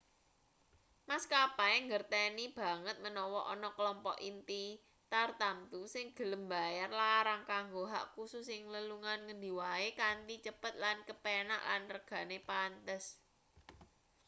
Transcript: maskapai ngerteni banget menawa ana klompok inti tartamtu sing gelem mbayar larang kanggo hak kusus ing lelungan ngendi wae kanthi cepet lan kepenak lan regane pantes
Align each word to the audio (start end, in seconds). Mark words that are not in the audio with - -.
maskapai 1.09 1.73
ngerteni 1.87 2.45
banget 2.59 2.97
menawa 3.05 3.41
ana 3.53 3.69
klompok 3.77 4.17
inti 4.29 4.65
tartamtu 5.13 5.79
sing 5.93 6.05
gelem 6.17 6.41
mbayar 6.49 6.89
larang 6.99 7.41
kanggo 7.51 7.83
hak 7.93 8.05
kusus 8.15 8.47
ing 8.55 8.63
lelungan 8.73 9.19
ngendi 9.25 9.51
wae 9.59 9.87
kanthi 10.01 10.35
cepet 10.45 10.73
lan 10.83 10.97
kepenak 11.09 11.61
lan 11.69 11.81
regane 11.95 12.37
pantes 12.49 13.03